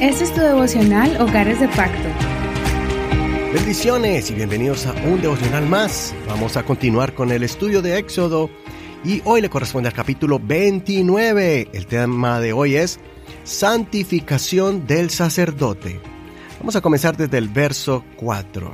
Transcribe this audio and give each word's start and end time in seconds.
Este 0.00 0.22
es 0.22 0.32
tu 0.32 0.40
devocional 0.40 1.20
Hogares 1.20 1.58
de 1.58 1.66
Pacto. 1.66 2.08
Bendiciones 3.52 4.30
y 4.30 4.34
bienvenidos 4.34 4.86
a 4.86 4.92
un 4.92 5.20
devocional 5.20 5.66
más. 5.66 6.14
Vamos 6.28 6.56
a 6.56 6.62
continuar 6.62 7.16
con 7.16 7.32
el 7.32 7.42
estudio 7.42 7.82
de 7.82 7.98
Éxodo 7.98 8.48
y 9.04 9.22
hoy 9.24 9.40
le 9.40 9.50
corresponde 9.50 9.88
al 9.88 9.96
capítulo 9.96 10.38
29. 10.38 11.70
El 11.72 11.86
tema 11.86 12.38
de 12.38 12.52
hoy 12.52 12.76
es 12.76 13.00
santificación 13.42 14.86
del 14.86 15.10
sacerdote. 15.10 16.00
Vamos 16.60 16.76
a 16.76 16.80
comenzar 16.80 17.16
desde 17.16 17.38
el 17.38 17.48
verso 17.48 18.04
4. 18.18 18.72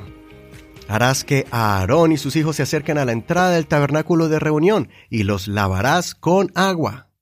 Harás 0.88 1.24
que 1.24 1.46
Aarón 1.50 2.12
y 2.12 2.18
sus 2.18 2.36
hijos 2.36 2.56
se 2.56 2.64
acerquen 2.64 2.98
a 2.98 3.06
la 3.06 3.12
entrada 3.12 3.52
del 3.52 3.66
tabernáculo 3.66 4.28
de 4.28 4.40
reunión 4.40 4.90
y 5.08 5.22
los 5.22 5.48
lavarás 5.48 6.14
con 6.14 6.52
agua. 6.54 7.13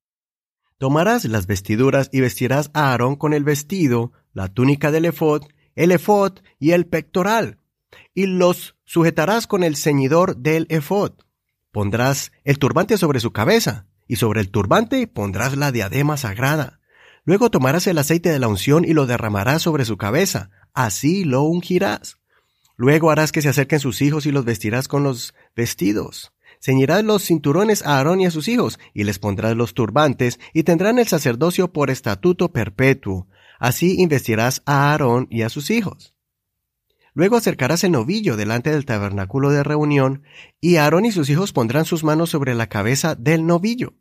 Tomarás 0.83 1.25
las 1.27 1.47
vestiduras 1.47 2.09
y 2.11 2.23
vestirás 2.23 2.73
a 2.75 2.91
Aarón 2.91 3.15
con 3.15 3.35
el 3.35 3.45
vestido, 3.45 4.11
la 4.33 4.49
túnica 4.49 4.91
del 4.91 5.05
efod, 5.05 5.45
el 5.77 5.93
efod 5.93 6.41
y 6.59 6.73
el 6.73 6.87
pectoral, 6.87 7.59
y 8.15 8.27
los 8.27 8.75
sujetarás 8.85 9.47
con 9.47 9.63
el 9.63 9.77
ceñidor 9.77 10.39
del 10.39 10.67
efod. 10.71 11.13
Pondrás 11.71 12.33
el 12.43 12.59
turbante 12.59 12.99
sobre 12.99 13.21
su 13.21 13.31
cabeza, 13.31 13.87
y 14.09 14.17
sobre 14.17 14.41
el 14.41 14.51
turbante 14.51 15.07
pondrás 15.07 15.57
la 15.57 15.71
diadema 15.71 16.17
sagrada. 16.17 16.81
Luego 17.25 17.49
tomarás 17.49 17.87
el 17.87 17.99
aceite 17.99 18.33
de 18.33 18.41
la 18.41 18.49
unción 18.49 18.85
y 18.85 18.93
lo 18.93 19.07
derramarás 19.07 19.63
sobre 19.63 19.85
su 19.85 19.97
cabeza, 19.97 20.51
así 20.75 21.23
lo 21.23 21.43
ungirás. 21.43 22.17
Luego 22.77 23.13
harás 23.13 23.31
que 23.31 23.41
se 23.41 23.51
acerquen 23.51 23.79
sus 23.79 24.03
hijos 24.03 24.27
y 24.27 24.33
los 24.33 24.45
vestirás 24.45 24.89
con 24.89 25.05
los 25.05 25.33
vestidos. 25.55 26.33
Ceñirás 26.65 27.03
los 27.03 27.25
cinturones 27.25 27.85
a 27.85 27.97
Aarón 27.97 28.21
y 28.21 28.27
a 28.27 28.31
sus 28.31 28.47
hijos, 28.47 28.79
y 28.95 29.03
les 29.03 29.19
pondrás 29.19 29.57
los 29.57 29.75
turbantes, 29.75 30.39
y 30.55 30.63
tendrán 30.63 31.01
el 31.01 31.09
sacerdocio 31.09 31.73
por 31.73 31.91
estatuto 31.91 32.53
perpetuo. 32.53 33.27
Así 33.59 34.01
investirás 34.01 34.63
a 34.65 34.93
Aarón 34.93 35.27
y 35.29 35.43
a 35.43 35.49
sus 35.49 35.71
hijos. 35.71 36.15
Luego 37.15 37.37
acercarás 37.37 37.83
el 37.83 37.91
novillo 37.91 38.37
delante 38.37 38.71
del 38.71 38.87
tabernáculo 38.87 39.51
de 39.51 39.65
reunión, 39.65 40.23
y 40.61 40.77
Aarón 40.77 41.05
y 41.05 41.11
sus 41.11 41.29
hijos 41.31 41.53
pondrán 41.53 41.85
sus 41.85 42.05
manos 42.05 42.31
sobre 42.31 42.55
la 42.55 42.69
cabeza 42.69 43.17
del 43.17 43.45
novillo. 43.45 43.95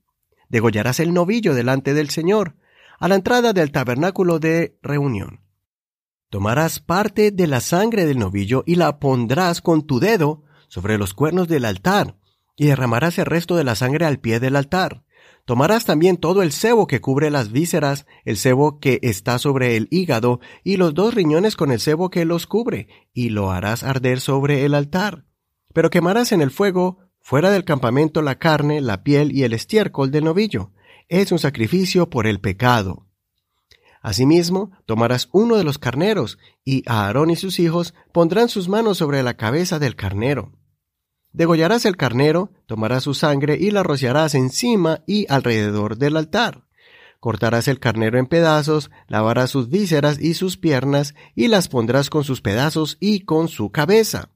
Degollarás 0.47 0.99
el 0.99 1.15
novillo 1.15 1.55
delante 1.55 1.95
del 1.95 2.11
Señor, 2.11 2.57
a 2.99 3.07
la 3.07 3.15
entrada 3.15 3.53
del 3.53 3.71
tabernáculo 3.71 4.37
de 4.37 4.77
reunión. 4.83 5.41
Tomarás 6.29 6.79
parte 6.79 7.31
de 7.31 7.47
la 7.47 7.59
sangre 7.59 8.05
del 8.05 8.19
novillo 8.19 8.63
y 8.67 8.75
la 8.75 8.99
pondrás 8.99 9.61
con 9.61 9.87
tu 9.87 9.99
dedo 9.99 10.43
sobre 10.67 10.99
los 10.99 11.15
cuernos 11.15 11.47
del 11.47 11.65
altar, 11.65 12.20
y 12.61 12.67
derramarás 12.67 13.17
el 13.17 13.25
resto 13.25 13.55
de 13.55 13.63
la 13.63 13.73
sangre 13.73 14.05
al 14.05 14.19
pie 14.19 14.39
del 14.39 14.55
altar. 14.55 15.03
Tomarás 15.45 15.85
también 15.85 16.17
todo 16.17 16.43
el 16.43 16.51
sebo 16.51 16.85
que 16.85 17.01
cubre 17.01 17.31
las 17.31 17.51
vísceras, 17.51 18.05
el 18.23 18.37
sebo 18.37 18.79
que 18.79 18.99
está 19.01 19.39
sobre 19.39 19.77
el 19.77 19.87
hígado, 19.89 20.41
y 20.63 20.77
los 20.77 20.93
dos 20.93 21.15
riñones 21.15 21.55
con 21.55 21.71
el 21.71 21.79
sebo 21.79 22.11
que 22.11 22.23
los 22.23 22.45
cubre, 22.45 22.87
y 23.15 23.29
lo 23.29 23.49
harás 23.49 23.81
arder 23.81 24.19
sobre 24.19 24.63
el 24.63 24.75
altar. 24.75 25.25
Pero 25.73 25.89
quemarás 25.89 26.33
en 26.33 26.41
el 26.43 26.51
fuego, 26.51 26.99
fuera 27.19 27.49
del 27.49 27.65
campamento, 27.65 28.21
la 28.21 28.37
carne, 28.37 28.79
la 28.79 29.01
piel 29.01 29.31
y 29.31 29.41
el 29.41 29.53
estiércol 29.53 30.11
del 30.11 30.25
novillo. 30.25 30.71
Es 31.09 31.31
un 31.31 31.39
sacrificio 31.39 32.11
por 32.11 32.27
el 32.27 32.41
pecado. 32.41 33.07
Asimismo, 34.03 34.69
tomarás 34.85 35.29
uno 35.31 35.55
de 35.55 35.63
los 35.63 35.79
carneros, 35.79 36.37
y 36.63 36.83
Aarón 36.85 37.31
y 37.31 37.37
sus 37.37 37.57
hijos 37.59 37.95
pondrán 38.11 38.49
sus 38.49 38.69
manos 38.69 38.99
sobre 38.99 39.23
la 39.23 39.33
cabeza 39.33 39.79
del 39.79 39.95
carnero. 39.95 40.51
Degollarás 41.33 41.85
el 41.85 41.95
carnero, 41.95 42.51
tomarás 42.65 43.03
su 43.03 43.13
sangre 43.13 43.57
y 43.59 43.71
la 43.71 43.83
rociarás 43.83 44.35
encima 44.35 45.01
y 45.07 45.25
alrededor 45.29 45.97
del 45.97 46.17
altar. 46.17 46.65
Cortarás 47.21 47.67
el 47.67 47.79
carnero 47.79 48.17
en 48.17 48.25
pedazos, 48.25 48.89
lavarás 49.07 49.51
sus 49.51 49.69
vísceras 49.69 50.19
y 50.19 50.33
sus 50.33 50.57
piernas, 50.57 51.13
y 51.35 51.47
las 51.47 51.67
pondrás 51.67 52.09
con 52.09 52.23
sus 52.23 52.41
pedazos 52.41 52.97
y 52.99 53.21
con 53.21 53.47
su 53.47 53.71
cabeza. 53.71 54.29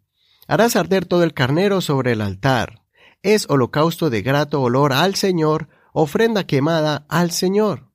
Harás 0.48 0.76
arder 0.76 1.06
todo 1.06 1.24
el 1.24 1.34
carnero 1.34 1.82
sobre 1.82 2.12
el 2.12 2.22
altar. 2.22 2.84
Es 3.24 3.50
holocausto 3.50 4.12
de 4.12 4.22
grato 4.22 4.62
olor 4.62 4.94
al 4.94 5.16
Señor, 5.16 5.68
ofrenda 5.94 6.46
quemada 6.46 7.08
al 7.10 7.32
Señor. 7.32 7.90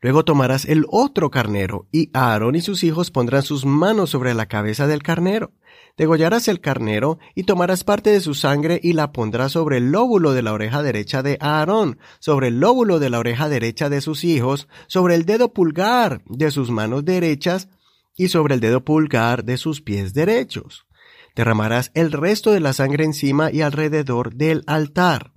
Luego 0.00 0.24
tomarás 0.24 0.64
el 0.64 0.86
otro 0.88 1.30
carnero, 1.30 1.88
y 1.90 2.10
Aarón 2.12 2.54
y 2.54 2.60
sus 2.60 2.84
hijos 2.84 3.10
pondrán 3.10 3.42
sus 3.42 3.66
manos 3.66 4.10
sobre 4.10 4.32
la 4.32 4.46
cabeza 4.46 4.86
del 4.86 5.02
carnero. 5.02 5.52
Degollarás 5.96 6.46
el 6.46 6.60
carnero, 6.60 7.18
y 7.34 7.42
tomarás 7.42 7.82
parte 7.82 8.10
de 8.10 8.20
su 8.20 8.34
sangre 8.34 8.78
y 8.80 8.92
la 8.92 9.10
pondrás 9.10 9.52
sobre 9.52 9.78
el 9.78 9.90
lóbulo 9.90 10.34
de 10.34 10.42
la 10.42 10.52
oreja 10.52 10.84
derecha 10.84 11.24
de 11.24 11.36
Aarón, 11.40 11.98
sobre 12.20 12.48
el 12.48 12.60
lóbulo 12.60 13.00
de 13.00 13.10
la 13.10 13.18
oreja 13.18 13.48
derecha 13.48 13.88
de 13.88 14.00
sus 14.00 14.22
hijos, 14.22 14.68
sobre 14.86 15.16
el 15.16 15.24
dedo 15.24 15.52
pulgar 15.52 16.22
de 16.26 16.52
sus 16.52 16.70
manos 16.70 17.04
derechas, 17.04 17.68
y 18.16 18.28
sobre 18.28 18.54
el 18.54 18.60
dedo 18.60 18.84
pulgar 18.84 19.44
de 19.44 19.56
sus 19.56 19.80
pies 19.80 20.14
derechos. 20.14 20.86
Derramarás 21.34 21.90
el 21.94 22.12
resto 22.12 22.52
de 22.52 22.60
la 22.60 22.72
sangre 22.72 23.04
encima 23.04 23.50
y 23.50 23.62
alrededor 23.62 24.34
del 24.34 24.62
altar. 24.66 25.32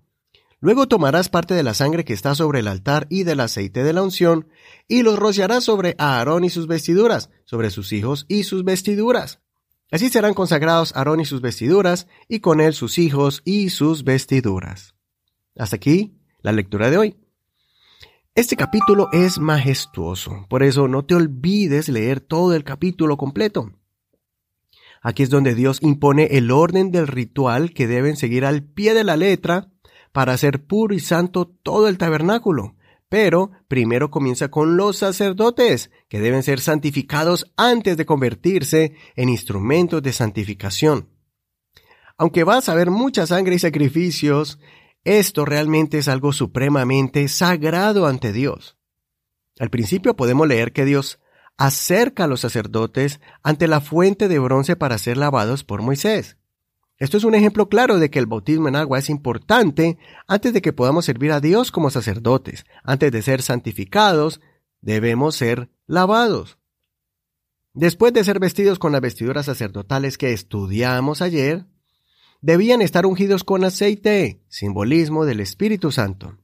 Luego 0.63 0.87
tomarás 0.87 1.27
parte 1.27 1.55
de 1.55 1.63
la 1.63 1.73
sangre 1.73 2.05
que 2.05 2.13
está 2.13 2.35
sobre 2.35 2.59
el 2.59 2.67
altar 2.67 3.07
y 3.09 3.23
del 3.23 3.39
aceite 3.39 3.83
de 3.83 3.93
la 3.93 4.03
unción, 4.03 4.47
y 4.87 5.01
los 5.01 5.17
rociarás 5.17 5.63
sobre 5.63 5.95
Aarón 5.97 6.43
y 6.43 6.51
sus 6.51 6.67
vestiduras, 6.67 7.31
sobre 7.45 7.71
sus 7.71 7.91
hijos 7.91 8.27
y 8.27 8.43
sus 8.43 8.63
vestiduras. 8.63 9.41
Así 9.89 10.09
serán 10.09 10.35
consagrados 10.35 10.95
Aarón 10.95 11.19
y 11.19 11.25
sus 11.25 11.41
vestiduras, 11.41 12.07
y 12.27 12.41
con 12.41 12.61
él 12.61 12.75
sus 12.75 12.99
hijos 12.99 13.41
y 13.43 13.69
sus 13.69 14.03
vestiduras. 14.03 14.93
Hasta 15.57 15.77
aquí 15.77 16.19
la 16.43 16.51
lectura 16.51 16.91
de 16.91 16.97
hoy. 16.99 17.17
Este 18.35 18.55
capítulo 18.55 19.09
es 19.11 19.39
majestuoso, 19.39 20.45
por 20.47 20.61
eso 20.61 20.87
no 20.87 21.03
te 21.03 21.15
olvides 21.15 21.89
leer 21.89 22.19
todo 22.19 22.53
el 22.53 22.63
capítulo 22.63 23.17
completo. 23.17 23.71
Aquí 25.01 25.23
es 25.23 25.31
donde 25.31 25.55
Dios 25.55 25.79
impone 25.81 26.37
el 26.37 26.51
orden 26.51 26.91
del 26.91 27.07
ritual 27.07 27.73
que 27.73 27.87
deben 27.87 28.15
seguir 28.15 28.45
al 28.45 28.63
pie 28.63 28.93
de 28.93 29.03
la 29.03 29.17
letra 29.17 29.71
para 30.11 30.33
hacer 30.33 30.63
puro 30.63 30.93
y 30.93 30.99
santo 30.99 31.45
todo 31.47 31.87
el 31.87 31.97
tabernáculo. 31.97 32.75
Pero 33.09 33.51
primero 33.67 34.09
comienza 34.09 34.49
con 34.49 34.77
los 34.77 34.97
sacerdotes, 34.97 35.91
que 36.07 36.19
deben 36.19 36.43
ser 36.43 36.61
santificados 36.61 37.51
antes 37.57 37.97
de 37.97 38.05
convertirse 38.05 38.95
en 39.15 39.29
instrumentos 39.29 40.01
de 40.01 40.13
santificación. 40.13 41.09
Aunque 42.17 42.43
vas 42.43 42.69
a 42.69 42.75
ver 42.75 42.89
mucha 42.89 43.27
sangre 43.27 43.55
y 43.55 43.59
sacrificios, 43.59 44.59
esto 45.03 45.45
realmente 45.45 45.97
es 45.97 46.07
algo 46.07 46.31
supremamente 46.31 47.27
sagrado 47.27 48.05
ante 48.05 48.31
Dios. 48.31 48.77
Al 49.59 49.69
principio 49.69 50.15
podemos 50.15 50.47
leer 50.47 50.71
que 50.71 50.85
Dios 50.85 51.19
acerca 51.57 52.23
a 52.23 52.27
los 52.27 52.41
sacerdotes 52.41 53.19
ante 53.43 53.67
la 53.67 53.81
fuente 53.81 54.27
de 54.27 54.39
bronce 54.39 54.75
para 54.75 54.97
ser 54.97 55.17
lavados 55.17 55.63
por 55.63 55.81
Moisés. 55.81 56.37
Esto 57.01 57.17
es 57.17 57.23
un 57.23 57.33
ejemplo 57.33 57.67
claro 57.67 57.97
de 57.97 58.11
que 58.11 58.19
el 58.19 58.27
bautismo 58.27 58.67
en 58.67 58.75
agua 58.75 58.99
es 58.99 59.09
importante 59.09 59.97
antes 60.27 60.53
de 60.53 60.61
que 60.61 60.71
podamos 60.71 61.03
servir 61.03 61.31
a 61.31 61.39
Dios 61.39 61.71
como 61.71 61.89
sacerdotes. 61.89 62.63
Antes 62.83 63.11
de 63.11 63.23
ser 63.23 63.41
santificados, 63.41 64.39
debemos 64.81 65.35
ser 65.35 65.71
lavados. 65.87 66.59
Después 67.73 68.13
de 68.13 68.23
ser 68.23 68.39
vestidos 68.39 68.77
con 68.77 68.91
las 68.91 69.01
vestiduras 69.01 69.47
sacerdotales 69.47 70.19
que 70.19 70.31
estudiamos 70.31 71.23
ayer, 71.23 71.65
debían 72.39 72.83
estar 72.83 73.07
ungidos 73.07 73.43
con 73.43 73.63
aceite, 73.63 74.43
simbolismo 74.47 75.25
del 75.25 75.39
Espíritu 75.39 75.91
Santo. 75.91 76.37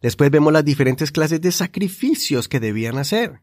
Después 0.00 0.30
vemos 0.30 0.52
las 0.52 0.64
diferentes 0.64 1.10
clases 1.10 1.40
de 1.40 1.50
sacrificios 1.50 2.46
que 2.46 2.60
debían 2.60 2.96
hacer. 2.96 3.40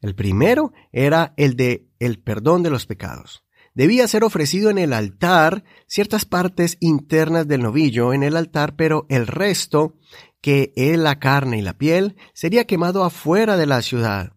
El 0.00 0.16
primero 0.16 0.72
era 0.90 1.32
el 1.36 1.54
de 1.54 1.86
el 2.00 2.18
perdón 2.18 2.64
de 2.64 2.70
los 2.70 2.86
pecados 2.86 3.44
debía 3.78 4.08
ser 4.08 4.24
ofrecido 4.24 4.70
en 4.70 4.78
el 4.78 4.92
altar 4.92 5.62
ciertas 5.86 6.24
partes 6.24 6.78
internas 6.80 7.46
del 7.46 7.62
novillo 7.62 8.12
en 8.12 8.24
el 8.24 8.36
altar, 8.36 8.74
pero 8.74 9.06
el 9.08 9.28
resto, 9.28 9.94
que 10.40 10.72
es 10.74 10.98
la 10.98 11.20
carne 11.20 11.58
y 11.58 11.62
la 11.62 11.78
piel, 11.78 12.16
sería 12.34 12.66
quemado 12.66 13.04
afuera 13.04 13.56
de 13.56 13.66
la 13.66 13.80
ciudad. 13.82 14.32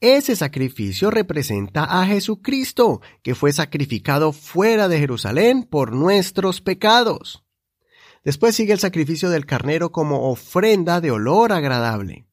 Ese 0.00 0.34
sacrificio 0.34 1.10
representa 1.10 1.84
a 1.84 2.06
Jesucristo, 2.06 3.02
que 3.22 3.34
fue 3.34 3.52
sacrificado 3.52 4.32
fuera 4.32 4.88
de 4.88 4.98
Jerusalén 4.98 5.64
por 5.64 5.92
nuestros 5.92 6.62
pecados. 6.62 7.44
Después 8.24 8.56
sigue 8.56 8.72
el 8.72 8.78
sacrificio 8.78 9.28
del 9.28 9.44
carnero 9.44 9.92
como 9.92 10.30
ofrenda 10.30 11.02
de 11.02 11.10
olor 11.10 11.52
agradable. 11.52 12.24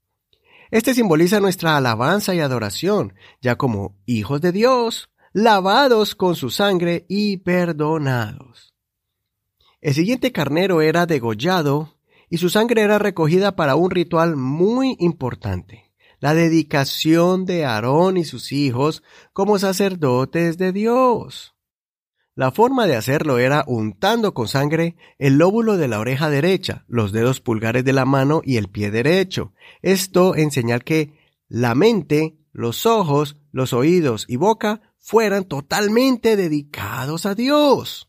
Este 0.72 0.94
simboliza 0.94 1.42
nuestra 1.42 1.76
alabanza 1.76 2.34
y 2.36 2.40
adoración, 2.40 3.16
ya 3.42 3.58
como 3.58 3.98
hijos 4.06 4.40
de 4.40 4.54
Dios, 4.54 5.10
lavados 5.34 6.16
con 6.16 6.36
su 6.36 6.50
sangre 6.50 7.06
y 7.08 7.38
perdonados. 7.38 8.74
El 9.82 9.94
siguiente 9.94 10.32
carnero 10.32 10.82
era 10.82 11.06
degollado 11.06 11.98
y 12.30 12.38
su 12.38 12.50
sangre 12.50 12.82
era 12.82 13.00
recogida 13.00 13.56
para 13.56 13.76
un 13.76 13.92
ritual 13.92 14.36
muy 14.36 14.98
importante, 15.00 15.94
la 16.20 16.34
dedicación 16.34 17.46
de 17.46 17.66
Aarón 17.66 18.18
y 18.18 18.26
sus 18.26 18.52
hijos 18.52 19.04
como 19.34 19.60
sacerdotes 19.60 20.58
de 20.58 20.72
Dios. 20.72 21.54
La 22.38 22.52
forma 22.52 22.86
de 22.86 22.96
hacerlo 22.96 23.40
era 23.40 23.64
untando 23.66 24.36
con 24.36 24.48
sangre 24.48 24.96
el 25.18 25.40
lóbulo 25.40 25.76
de 25.78 25.88
la 25.88 26.00
oreja 26.00 26.30
derecha, 26.30 26.86
los 26.88 27.12
dedos 27.12 27.42
pulgares 27.42 27.84
de 27.84 27.94
la 27.94 28.06
mano 28.06 28.42
y 28.44 28.58
el 28.58 28.70
pie 28.70 28.92
derecho. 28.92 29.54
Esto 29.82 30.36
en 30.36 30.52
señal 30.52 30.84
que 30.84 31.18
la 31.48 31.74
mente, 31.74 32.38
los 32.52 32.86
ojos, 32.86 33.38
los 33.52 33.74
oídos 33.74 34.26
y 34.28 34.36
boca 34.36 34.87
fueran 35.00 35.46
totalmente 35.46 36.36
dedicados 36.36 37.26
a 37.26 37.36
Dios. 37.36 38.08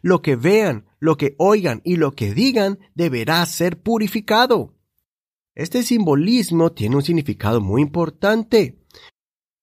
Lo 0.00 0.22
que 0.22 0.36
vean, 0.36 0.86
lo 0.98 1.16
que 1.16 1.34
oigan 1.38 1.80
y 1.84 1.96
lo 1.96 2.12
que 2.12 2.32
digan 2.34 2.78
deberá 2.94 3.44
ser 3.46 3.80
purificado. 3.80 4.74
Este 5.54 5.82
simbolismo 5.82 6.72
tiene 6.72 6.96
un 6.96 7.02
significado 7.02 7.60
muy 7.60 7.82
importante. 7.82 8.78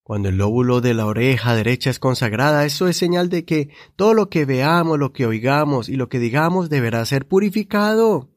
Cuando 0.04 0.30
el 0.30 0.38
lóbulo 0.38 0.82
de 0.82 0.94
la 0.94 1.06
oreja 1.06 1.56
derecha 1.56 1.90
es 1.90 2.00
consagrada, 2.00 2.66
eso 2.66 2.88
es 2.88 2.98
señal 2.98 3.30
de 3.30 3.46
que 3.46 3.70
todo 3.96 4.14
lo 4.14 4.30
que 4.30 4.46
veamos, 4.46 4.98
lo 4.98 5.14
que 5.14 5.26
oigamos 5.26 5.90
y 5.90 5.96
lo 5.96 6.10
que 6.10 6.20
digamos 6.20 6.70
deberá 6.70 7.06
ser 7.06 7.28
purificado. 7.28 8.30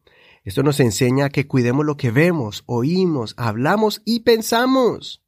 Esto 0.45 0.63
nos 0.63 0.81
enseña 0.81 1.31
que 1.31 1.47
cuidemos 1.47 1.87
lo 1.87 1.97
que 1.97 2.11
vemos, 2.11 2.65
oímos, 2.67 3.35
hablamos 3.37 4.03
y 4.05 4.21
pensamos. 4.21 5.23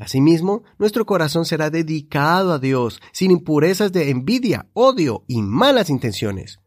Asimismo, 0.00 0.62
nuestro 0.78 1.04
corazón 1.04 1.44
será 1.44 1.68
dedicado 1.68 2.54
a 2.54 2.58
Dios, 2.58 3.02
sin 3.12 3.30
impurezas 3.30 3.92
de 3.92 4.08
envidia, 4.08 4.66
odio 4.72 5.24
y 5.28 5.42
malas 5.42 5.90
intenciones. 5.90 6.58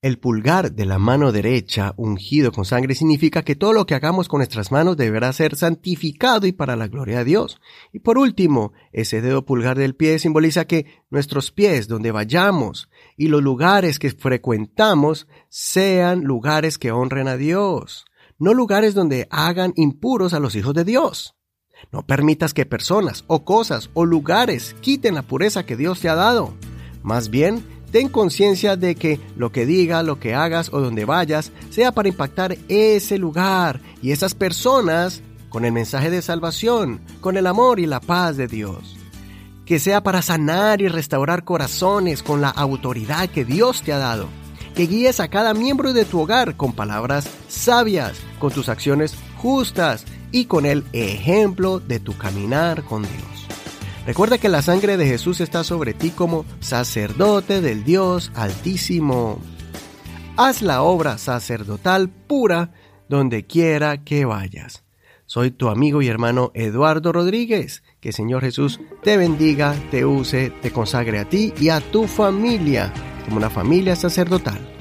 El 0.00 0.20
pulgar 0.20 0.70
de 0.70 0.84
la 0.84 1.00
mano 1.00 1.32
derecha 1.32 1.92
ungido 1.96 2.52
con 2.52 2.64
sangre 2.64 2.94
significa 2.94 3.42
que 3.42 3.56
todo 3.56 3.72
lo 3.72 3.84
que 3.84 3.96
hagamos 3.96 4.28
con 4.28 4.38
nuestras 4.38 4.70
manos 4.70 4.96
deberá 4.96 5.32
ser 5.32 5.56
santificado 5.56 6.46
y 6.46 6.52
para 6.52 6.76
la 6.76 6.86
gloria 6.86 7.18
de 7.18 7.24
Dios. 7.24 7.60
Y 7.92 7.98
por 7.98 8.16
último, 8.16 8.72
ese 8.92 9.20
dedo 9.20 9.44
pulgar 9.44 9.76
del 9.76 9.96
pie 9.96 10.20
simboliza 10.20 10.66
que 10.66 10.86
nuestros 11.10 11.50
pies, 11.50 11.88
donde 11.88 12.12
vayamos, 12.12 12.88
y 13.16 13.26
los 13.26 13.42
lugares 13.42 13.98
que 13.98 14.12
frecuentamos 14.12 15.26
sean 15.48 16.22
lugares 16.22 16.78
que 16.78 16.92
honren 16.92 17.26
a 17.26 17.36
Dios, 17.36 18.04
no 18.38 18.54
lugares 18.54 18.94
donde 18.94 19.26
hagan 19.32 19.72
impuros 19.74 20.32
a 20.32 20.38
los 20.38 20.54
hijos 20.54 20.74
de 20.74 20.84
Dios. 20.84 21.36
No 21.92 22.02
permitas 22.02 22.54
que 22.54 22.66
personas 22.66 23.24
o 23.26 23.44
cosas 23.44 23.90
o 23.94 24.04
lugares 24.04 24.74
quiten 24.80 25.14
la 25.14 25.22
pureza 25.22 25.64
que 25.64 25.76
Dios 25.76 26.00
te 26.00 26.08
ha 26.08 26.14
dado. 26.14 26.54
Más 27.02 27.30
bien, 27.30 27.64
ten 27.92 28.08
conciencia 28.08 28.76
de 28.76 28.94
que 28.94 29.20
lo 29.36 29.52
que 29.52 29.66
digas, 29.66 30.04
lo 30.04 30.18
que 30.18 30.34
hagas 30.34 30.72
o 30.72 30.80
donde 30.80 31.04
vayas 31.04 31.52
sea 31.70 31.92
para 31.92 32.08
impactar 32.08 32.56
ese 32.68 33.18
lugar 33.18 33.80
y 34.02 34.12
esas 34.12 34.34
personas 34.34 35.22
con 35.48 35.64
el 35.64 35.72
mensaje 35.72 36.10
de 36.10 36.22
salvación, 36.22 37.00
con 37.20 37.36
el 37.36 37.46
amor 37.46 37.80
y 37.80 37.86
la 37.86 38.00
paz 38.00 38.36
de 38.36 38.48
Dios. 38.48 38.96
Que 39.64 39.78
sea 39.78 40.02
para 40.02 40.22
sanar 40.22 40.80
y 40.80 40.88
restaurar 40.88 41.44
corazones 41.44 42.22
con 42.22 42.40
la 42.40 42.50
autoridad 42.50 43.28
que 43.28 43.44
Dios 43.44 43.82
te 43.82 43.92
ha 43.92 43.98
dado. 43.98 44.28
Que 44.74 44.86
guíes 44.86 45.20
a 45.20 45.28
cada 45.28 45.54
miembro 45.54 45.92
de 45.92 46.04
tu 46.04 46.20
hogar 46.20 46.56
con 46.56 46.72
palabras 46.72 47.28
sabias, 47.48 48.18
con 48.38 48.52
tus 48.52 48.68
acciones 48.68 49.16
justas 49.38 50.04
y 50.36 50.44
con 50.44 50.66
el 50.66 50.84
ejemplo 50.92 51.80
de 51.80 51.98
tu 51.98 52.14
caminar 52.18 52.82
con 52.82 53.00
Dios. 53.00 53.48
Recuerda 54.04 54.36
que 54.36 54.50
la 54.50 54.60
sangre 54.60 54.98
de 54.98 55.06
Jesús 55.06 55.40
está 55.40 55.64
sobre 55.64 55.94
ti 55.94 56.10
como 56.10 56.44
sacerdote 56.60 57.62
del 57.62 57.84
Dios 57.84 58.30
Altísimo. 58.34 59.40
Haz 60.36 60.60
la 60.60 60.82
obra 60.82 61.16
sacerdotal 61.16 62.10
pura 62.10 62.72
donde 63.08 63.46
quiera 63.46 64.04
que 64.04 64.26
vayas. 64.26 64.84
Soy 65.24 65.52
tu 65.52 65.70
amigo 65.70 66.02
y 66.02 66.08
hermano 66.08 66.50
Eduardo 66.52 67.12
Rodríguez. 67.12 67.82
Que 68.00 68.12
Señor 68.12 68.42
Jesús 68.42 68.78
te 69.02 69.16
bendiga, 69.16 69.74
te 69.90 70.04
use, 70.04 70.50
te 70.60 70.70
consagre 70.70 71.18
a 71.18 71.26
ti 71.26 71.54
y 71.58 71.70
a 71.70 71.80
tu 71.80 72.06
familia 72.06 72.92
como 73.24 73.38
una 73.38 73.48
familia 73.48 73.96
sacerdotal. 73.96 74.75